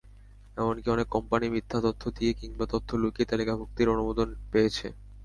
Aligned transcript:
এমনকি 0.57 0.87
অনেক 0.89 1.07
কোম্পানি 1.07 1.45
মিথ্যা 1.49 1.79
তথ্য 1.83 2.03
দিয়ে 2.17 2.31
কিংবা 2.33 2.65
তথ্য 2.73 2.89
লুকিয়ে 3.01 3.29
তালিকাভুক্তির 3.31 3.87
অনুমোদন 3.89 4.27
পেয়েছে। 4.51 4.87